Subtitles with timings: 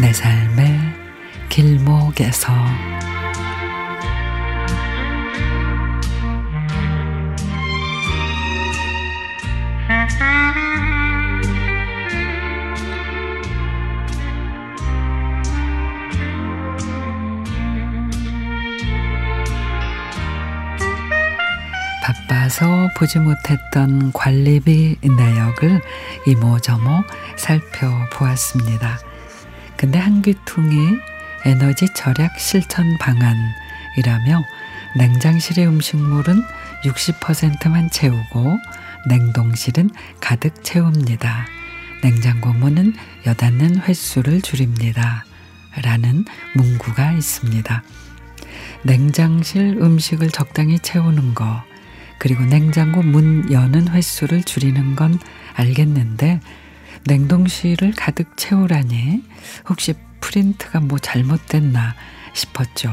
[0.00, 0.78] 내 삶의
[1.48, 2.52] 길목에서
[22.04, 25.80] 바빠서 보지 못했던 관리비 내역을
[26.28, 27.02] 이모저모
[27.36, 29.07] 살펴보았습니다.
[29.78, 30.98] 근데 한 귀퉁이
[31.44, 34.44] 에너지 절약 실천 방안이라며
[34.96, 36.42] 냉장실의 음식물은
[36.84, 38.58] 60%만 채우고
[39.08, 41.46] 냉동실은 가득 채웁니다.
[42.02, 45.24] 냉장고 문은 여닫는 횟수를 줄입니다.
[45.82, 47.82] 라는 문구가 있습니다.
[48.82, 51.62] 냉장실 음식을 적당히 채우는 거,
[52.18, 55.20] 그리고 냉장고 문 여는 횟수를 줄이는 건
[55.54, 56.40] 알겠는데
[57.04, 59.22] 냉동실을 가득 채우라니
[59.68, 61.94] 혹시 프린트가 뭐 잘못됐나
[62.34, 62.92] 싶었죠.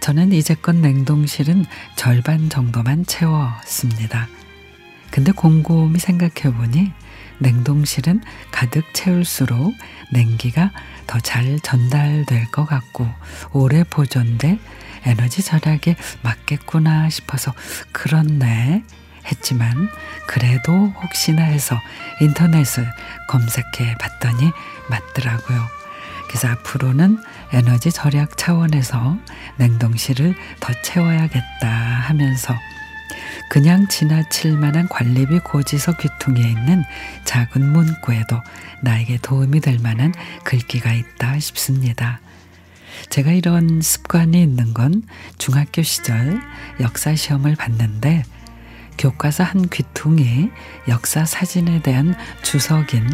[0.00, 1.64] 저는 이제껏 냉동실은
[1.96, 4.28] 절반 정도만 채웠습니다.
[5.10, 6.92] 근데 곰곰이 생각해 보니
[7.38, 9.74] 냉동실은 가득 채울수록
[10.12, 10.70] 냉기가
[11.06, 13.08] 더 잘 전달될 것 같고
[13.52, 14.58] 오래 보존돼
[15.04, 17.54] 에너지 절약에 맞겠구나 싶어서
[17.92, 18.84] 그렇네
[19.30, 19.88] 했지만
[20.26, 21.80] 그래도 혹시나 해서
[22.20, 22.90] 인터넷을
[23.28, 24.50] 검색해 봤더니
[24.88, 25.78] 맞더라고요.
[26.28, 29.16] 그래서 앞으로는 에너지 절약 차원에서
[29.56, 32.54] 냉동실을 더 채워야겠다 하면서
[33.48, 36.84] 그냥 지나칠 만한 관리비 고지서 귀퉁이에 있는
[37.24, 38.42] 작은 문구에도
[38.82, 40.12] 나에게 도움이 될 만한
[40.44, 42.20] 글귀가 있다 싶습니다.
[43.08, 45.02] 제가 이런 습관이 있는 건
[45.38, 46.40] 중학교 시절
[46.80, 48.24] 역사 시험을 봤는데
[48.98, 50.50] 교과서 한 귀퉁이
[50.88, 53.06] 역사 사진에 대한 주석인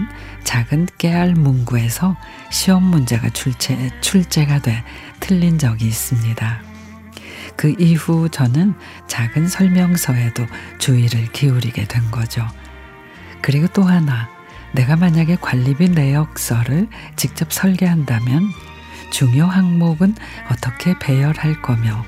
[0.43, 2.17] 작은 깨알 문구에서
[2.51, 4.83] 시험 문제가 출제, 출제가 돼
[5.21, 6.63] 틀린 적이 있습니다.
[7.57, 8.75] 그 이후 저는
[9.07, 10.47] 작은 설명서에도
[10.79, 12.47] 주의를 기울이게 된 거죠.
[13.41, 14.29] 그리고 또 하나,
[14.73, 18.43] 내가 만약에 관리비 내역서를 직접 설계한다면
[19.11, 20.17] 중요 항목은
[20.51, 22.05] 어떻게 배열할 거며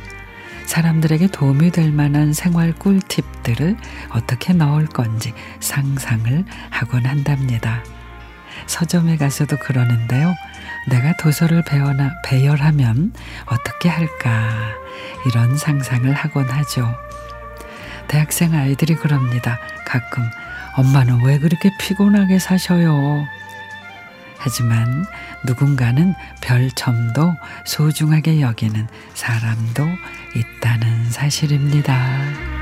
[0.66, 3.77] 사람들에게 도움이 될 만한 생활 꿀팁들을
[4.10, 7.82] 어떻게 넣을 건지 상상을 하곤 한답니다.
[8.66, 10.34] 서점에 가서도 그러는데요.
[10.88, 13.12] 내가 도서를 배워나, 배열하면
[13.47, 14.75] 어떻게 할까
[15.27, 16.94] 이런 상상을 하곤 하죠.
[18.09, 19.59] 대학생 아이들이 그럽니다.
[19.87, 20.22] 가끔
[20.77, 23.27] 엄마는 왜 그렇게 피곤하게 사셔요?
[24.46, 25.04] 하지만
[25.44, 27.34] 누군가는 별 점도
[27.64, 29.84] 소중하게 여기는 사람도
[30.36, 32.55] 있다는 사실입니다.